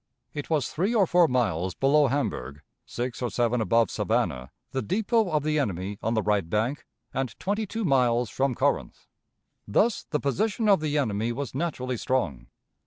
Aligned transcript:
It 0.33 0.49
was 0.49 0.67
three 0.69 0.95
or 0.95 1.05
four 1.05 1.27
miles 1.27 1.75
below 1.75 2.07
Hamburg, 2.07 2.63
six 2.87 3.21
or 3.21 3.29
seven 3.29 3.61
above 3.61 3.91
Savannah, 3.91 4.49
the 4.71 4.81
depot 4.81 5.29
of 5.29 5.43
the 5.43 5.59
enemy 5.59 5.99
on 6.01 6.15
the 6.15 6.23
right 6.23 6.49
bank, 6.49 6.87
and 7.13 7.39
twenty 7.39 7.67
two 7.67 7.85
miles 7.85 8.31
from 8.31 8.55
Corinth. 8.55 9.05
Thus 9.67 10.07
the 10.09 10.19
position 10.19 10.67
of 10.67 10.79
the 10.79 10.97
enemy 10.97 11.31
was 11.31 11.53
naturally 11.53 11.97
strong. 11.97 12.47